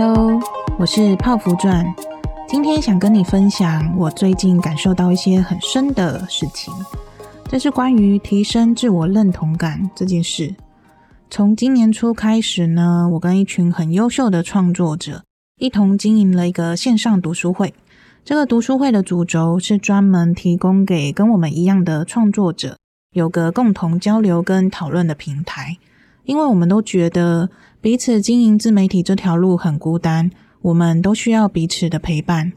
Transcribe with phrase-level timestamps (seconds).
[0.00, 0.40] Hello，
[0.78, 1.84] 我是泡芙传，
[2.46, 6.72] 今天想跟你分享我最近感受到一些很深的事情，
[7.48, 10.54] 这是关于提升自我认同感这件事。
[11.30, 15.24] 从今年初开始呢，我跟一群很优秀的创作者
[15.58, 17.74] 一同经营了一个线上读书会。
[18.24, 22.78] 这个读书会的主轴是专门提供给跟我们一样的创作者
[23.14, 25.76] 有个共同交流跟讨论的平台，
[26.28, 27.48] 因为我们都觉得
[27.80, 32.52] 彼此经营自媒体这条路很孤单，我们都需要彼此的陪伴。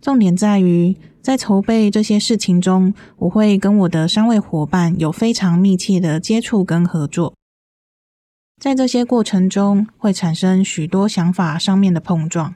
[0.00, 7.32] 重点在于，在筹备这些事情中，我会跟我的三位伙伴有非常密切的接触跟合作，
[8.60, 12.52] 在这些过程中会产生许多想法上面的碰撞。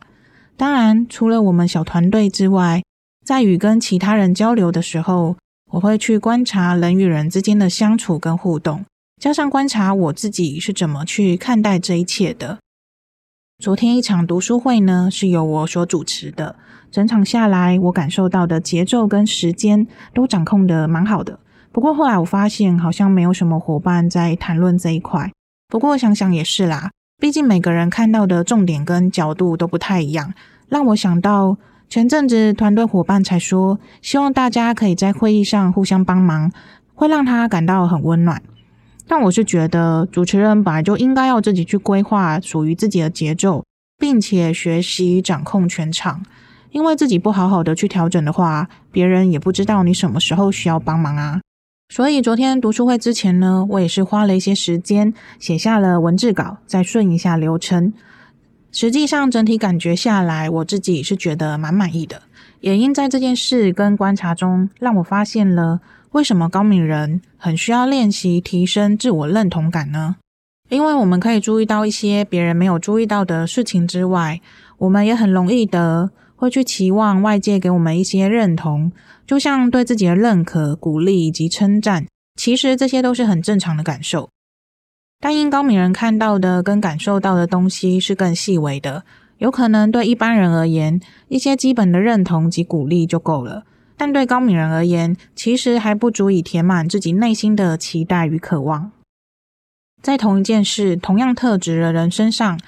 [0.57, 2.83] 当然，除了我们小团队之外，
[3.25, 5.37] 在与跟其他人交流的时候，
[5.71, 8.85] 我会去观察人与人之间的相处跟互动，
[9.19, 12.59] 加上观察我自己是怎么去看待这一切的。
[13.59, 16.57] 昨天一场读书会呢，是由我所主持的，
[16.91, 21.41] 整场下来，我感受到的节奏跟时间都掌控得蛮好的。
[21.73, 25.33] 不过后来我发现，好像没有什么伙伴在谈论这一块。
[25.69, 26.91] 不过想想也是啦。
[27.19, 30.35] 毕竟每个人看到的重点跟角度都不太一样，
[30.69, 31.57] 让我想到
[31.89, 36.53] 前阵子团队伙伴才说，希望大家可以在会议上互相帮忙，
[36.95, 38.43] 会让他感到很温暖。
[39.09, 43.65] 但我是觉得主持人本来就应该要自己去规划属于自己的节奏，
[43.99, 46.23] 并且学习掌控全场，
[46.71, 51.41] 因为自己不好好的去调整的话，别人也不知道你什么时候需要帮忙啊。
[51.89, 57.93] 所以昨天读书会之前呢，我也是花了一些时间写下了文字稿，再顺一下流程。
[58.73, 62.23] 实际上整体感觉下来，我自己是觉得蛮满意的。
[62.61, 65.81] 也因在这件事跟观察中，让我发现了
[66.17, 70.17] 为什么高敏人很需要练习提升自我认同感呢？
[70.71, 74.41] 因为我们可以注意到一些别人没有注意到的事情之外，
[74.79, 76.11] 我们也很容易的。
[76.39, 78.93] 会去期望外界给我们一些认同，
[79.27, 84.29] 就像对自己的认可、鼓励以及称赞，其实这些都是很正常的感受。
[85.19, 89.05] 但因高敏人看到的跟感受到的东西是更细微的，
[89.39, 93.63] 有可能对一般人而言，一些基本的认同及鼓励就够了；
[93.97, 98.93] 但对高敏人而言，其实还不足以填满自己内心的期待与渴望。
[100.03, 102.61] 在同一件事、同样特质的人身上，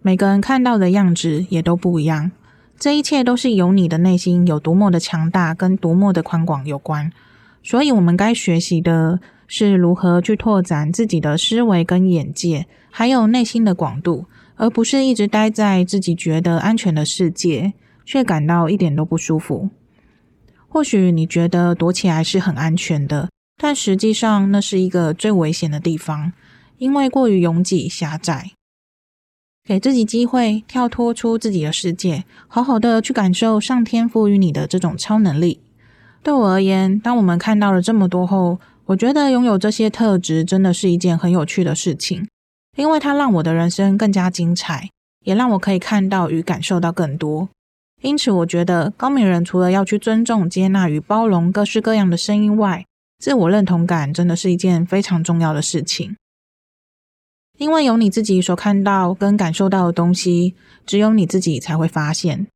[0.00, 2.32] 每个人看到的样子也都不一样。
[2.78, 7.12] 这一切都是由你的内心有多么的强大，跟多么的宽广有关。
[7.62, 14.24] 所以，我们该学习的是如何去拓展自己的思维跟眼界，还有内心的广度，
[14.56, 17.74] 而不是一直待在自己觉得安全的世界，
[18.06, 19.68] 却感到一点都不舒服。
[20.72, 26.32] 或许你觉得躲起来是很安全的，但实际上那是一个最危险的地方，
[26.78, 28.52] 因为过于拥挤狭窄。
[29.64, 35.60] 给自己机会，跳脱出自己的世界，好好的去感受上天赋予你的这种超能力。
[36.22, 42.28] 对我而言，当我们看到了这么多后，我觉得拥有这些特质真的是一件很有趣的事情，
[42.76, 44.88] 因为它让我的人生更加精彩，
[45.24, 47.48] 也让我可以看到与感受到更多。
[48.02, 52.86] 因此，我觉得高敏人除了要去尊重、接纳与包容各式各样的声音外，
[53.18, 56.16] 自我认同感真的是一件非常重要的事情。
[57.58, 60.54] 因为有你自己所看到跟感受到的东西，
[60.86, 62.46] 只有你自己才会发现。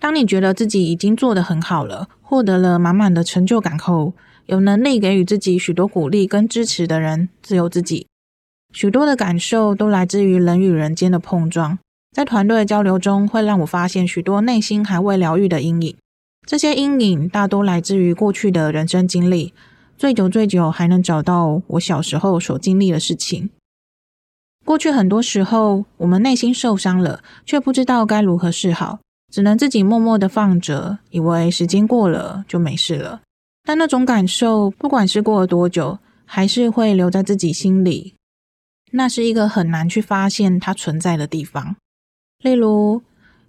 [0.00, 4.14] 当你觉得自己已经做得很好了，获得了满满的成就感后，
[4.46, 8.06] 有能力给予自己许多鼓励跟支持的人，只有自己。
[8.72, 11.78] 许多的感受都来自于人与人间的碰撞，
[12.14, 15.96] 在团队交流中，会让我发现许多内心还未疗愈的阴影。
[16.46, 19.52] 这些阴影大多来自于过去的人生经历，
[19.98, 23.50] 最久最久还能找到我小时候所经历的事情。
[24.64, 29.00] 过去很多时候，我们内心受伤了，却不知道该如何是好，
[29.32, 33.22] 只能自己默默的放着，以为时间过了就没事了。
[33.64, 38.14] 但那种感受，不管是过了多久，还是会留在自己心里。
[38.92, 41.74] 那是一个很难去发现它存在的地方。
[42.44, 43.00] 例如，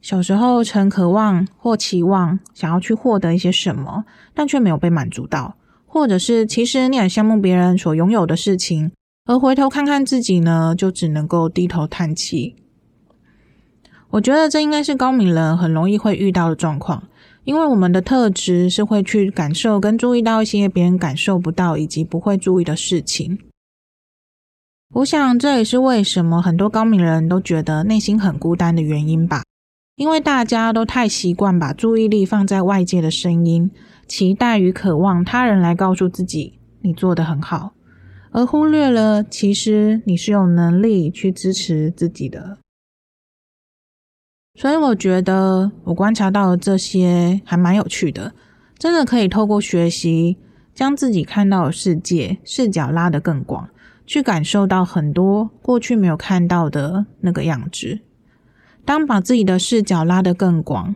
[0.01, 8.94] 小时候曾渴望或期望想要去获得一些什么，但却没有被满足到，或者是其实你很羡慕别人所拥有的事情。
[9.25, 12.56] 而回头看看自己呢，就只能够低头叹气。
[14.12, 17.03] 我觉得这应该是高敏人很容易会遇到的状况，
[17.44, 23.38] 因为我们的特质是会去感受跟注意到一些别人感受不到以及不会注意的事情。
[24.93, 29.43] 我想这也是为什么很多高敏人都觉得内心很孤单的原因吧，
[29.95, 33.69] 因为大家都太习惯把注意力放在外界的声音，
[34.07, 37.73] 期待与渴望他人来告诉自己你做得很好。
[38.31, 42.57] 而忽略了，其实你是有能力去支持自己的。
[44.57, 48.33] 所以我觉得我观察到的这些还蛮有趣的，
[48.77, 50.38] 真的可以透过学习，
[50.73, 53.69] 将自己看到的世界视角拉得更广，
[54.05, 57.99] 去感受到很多过去没有看到的那个样子。
[58.83, 60.95] 当把自己的视角拉得更广，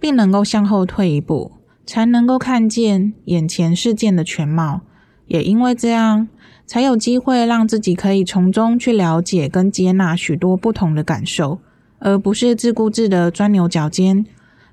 [0.00, 1.52] 并能够向后退一步，
[1.86, 4.80] 才能够看见眼前事件的全貌。
[5.26, 6.28] 也因为这样，
[6.66, 11.58] 才有机会让自己可以从中去了解跟接纳许多不同的感受。
[12.00, 14.24] 而不是自顾自的钻牛角尖，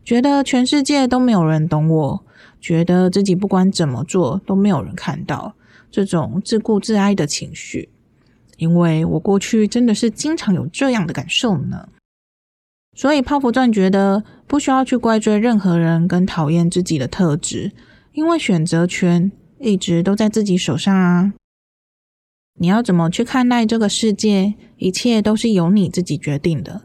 [0.04, 2.24] 觉得全世界都没有人懂我，
[2.62, 5.56] 觉得自己不管怎么做都没有人看到
[5.96, 7.88] 这种自顾自哀的情绪。
[8.58, 11.88] 因为我过去真的是经常有这样的感受呢。
[12.94, 17.72] 所以泡芙钻觉得不需要去怪罪任何人跟讨厌自己的特质，
[18.12, 21.34] 因为选择权一直都在自己手上啊。
[22.60, 26.82] 你要怎么去看待这个世界，一切都是由你自己决定的。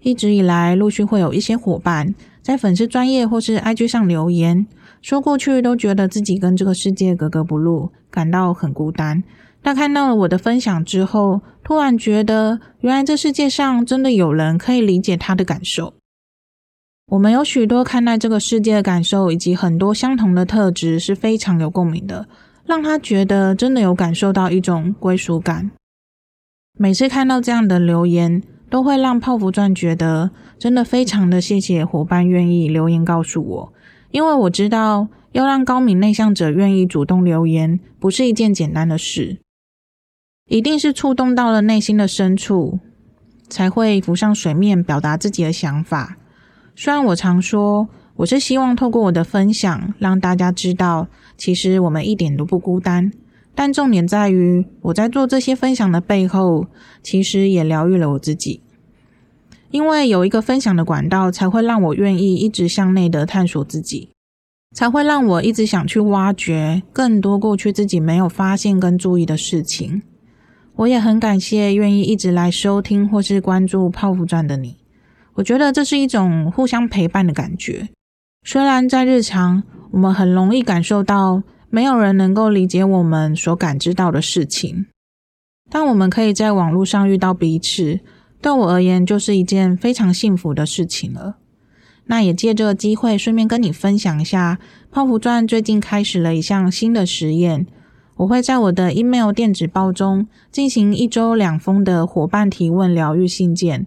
[0.00, 2.14] 一直以来，陆续会有一些伙伴
[2.50, 4.66] 在粉丝专页或是 IG 上留言，
[5.00, 9.22] 说过去都觉得自己跟这个世界格格不入，感到很孤单。
[9.62, 15.94] 但看到了我的分享之后，突然觉得，原来这世界上真的有人可以理解他的感受。
[17.12, 22.26] 我们有许多看待这个世界的感受，以及很多相同的特质是非常有共鸣的，
[22.66, 25.70] 让他觉得真的有感受到一种归属感。
[26.76, 33.72] 每次看到这样的留言，都会让泡芙钻觉得真的非常的谢谢伙伴愿意留言告诉我，
[34.12, 39.38] 因为我知道要让高敏内向者愿意主动留言不是一件简单的事，
[40.48, 42.78] 一定是触动到了内心的深处，
[43.48, 46.16] 才会浮上水面表达自己的想法。
[46.76, 53.10] 虽然我常说我是希望透过我的分享让大家知道，其实我们一点都不孤单。
[53.60, 56.68] 但重点在于，我在做这些分享的背后，
[57.02, 58.62] 其实也疗愈了我自己。
[59.70, 64.08] 因为有一个分享的管道，才会让我愿意一直向内的探索自己，
[64.74, 70.00] 才会让我一直想去挖掘更多过去自己没有发现跟注意的事情。
[70.76, 74.78] 我也很感谢愿意一直来收听或是关注泡芙传的你。
[75.34, 77.90] 我觉得这是一种互相陪伴的感觉。
[78.42, 81.42] 虽然在日常，我们很容易感受到。
[81.70, 84.86] 没有人能够理解我们所感知到的事情，
[85.70, 88.00] 但我们可以在网络上遇到彼此，
[88.42, 91.36] 对我而言就是一件非常幸福的事情了。
[92.06, 94.58] 那也借这个机会，顺便跟你分享一下，
[94.90, 97.68] 泡芙传最近开始了一项新的实验。
[98.16, 103.86] 我会在我的 email 电子报中进行一周两封的伙伴提问疗愈信件，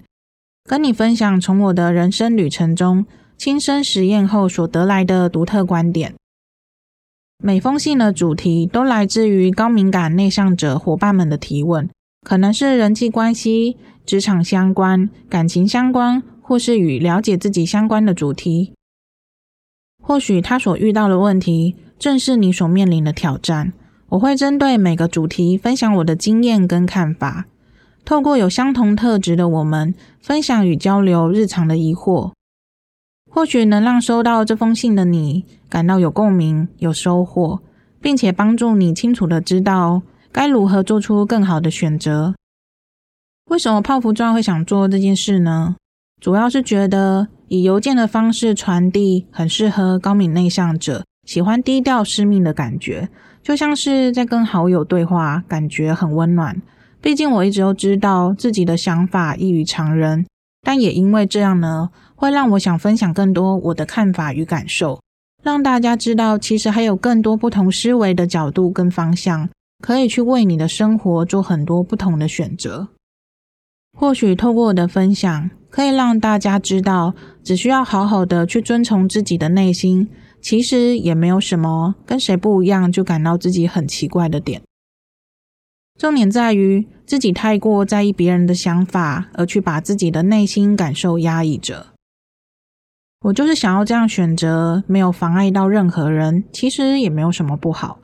[0.64, 3.06] 跟你分享从我的人生旅程中
[3.38, 6.16] 亲身实验后所得来的独特观点。
[7.46, 11.90] 每封信的主题都来自于高敏感内向者伙伴们的提问，
[12.26, 13.76] 可能是人际关系、
[14.06, 18.72] 职场相关、感情相关，或是与了解自己相关的主题。
[20.02, 23.74] 或许他所遇到的问题正是你所面临的挑战。
[24.08, 27.48] 我会针对每个主题分享我的经验跟看法，
[28.06, 32.32] 透过有相同特质的我们分享与交流日常的疑惑。
[33.34, 37.60] 或许能让收到这封信的你感到有共鸣、有收获，
[38.00, 42.36] 并且帮助你清楚的知道该如何做出更好的选择。
[43.50, 45.76] 为什么泡芙钻会想做这件事呢？
[46.22, 53.10] 主要是觉得以邮件的方式传递很适合高敏内向者，喜欢低调私密的感觉，
[53.42, 56.62] 就像是在跟好友对话，感觉很温暖。
[57.02, 60.28] 毕竟我一直都知道自己的想法异于常人，
[60.62, 61.90] 但也因为这样呢。
[62.24, 65.02] 会让我想分享更多我的看法与感受，
[65.44, 69.50] 让大家知道，其实还有更多不同思维的角度跟方向，
[69.84, 72.88] 可以去为你的生活做很多不同的选择。
[74.00, 77.14] 或许透过我的分享，可以让大家知道，
[77.44, 80.08] 只需要好好的去遵从自己的内心，
[80.40, 84.62] 其实也没有什么跟谁不一样就感到自己很奇怪的点。
[86.00, 91.88] 重点在于自己太过在意别人的想法，而去把自己的内心感受压抑着。
[93.24, 98.00] 我就是想要这样选择，没有妨碍到任何人，其实也没有什么不好，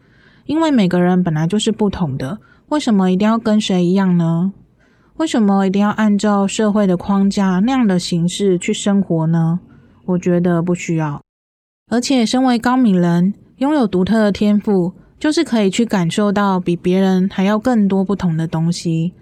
[0.46, 4.54] 因为每个人本来就是不同的，为什么一定要跟谁一样呢？
[5.18, 9.60] 为什么一定要按照社会的框架那样的形式去生活呢？
[10.06, 11.22] 我觉得不需要。
[11.92, 19.14] 而且，身为高敏人，拥有独特的天赋，就是可以去感受到比别人还要更多不同的东西。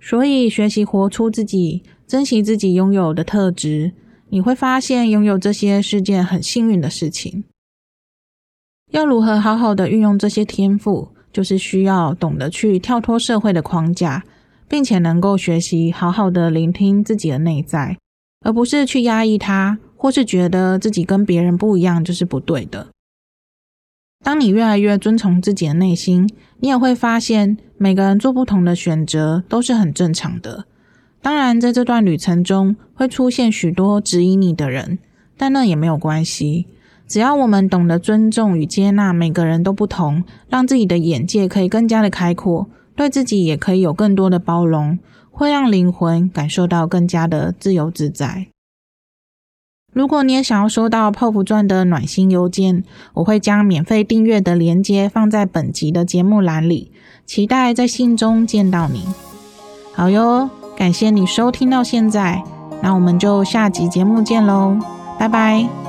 [0.00, 3.92] 所以，学习活出自己，珍惜自己拥有的特质。
[4.28, 7.44] 你会发现，拥有这些是件很幸运的事情。
[8.90, 14.24] 要如何好好的运用这些天赋，就是需要懂得去跳脱社会的框架，
[14.68, 17.98] 并且能够学习好好的聆听自己的内在，
[18.44, 22.88] 而不是去压抑它，或是觉得自己跟别人不一样就是不对的。
[24.22, 26.28] 当你越来越遵从自己的内心，
[26.60, 30.66] 你也会发现，每个人做不同的选择都是很正常的。
[31.24, 34.98] 当然，在这段旅程中会出现许多质疑你的人，
[35.38, 36.66] 但那也没有关系。
[37.08, 44.98] 只要我们懂得尊重与接纳每个人都不同，让自己的眼界可以更加的开阔，对自己也可以有更多的包容，
[45.30, 48.48] 会让灵魂感受到更加的自由自在。
[49.94, 56.92] 如果你也想要收到泡芙传的暖心邮件，我会将免费订阅的链接放在本集的节目栏里，
[57.24, 59.06] 期待在信中见到你。
[59.94, 62.42] 好哟，感谢你收听到现在，
[62.82, 64.76] 那我们就下集节目见喽，
[65.18, 65.83] 拜拜。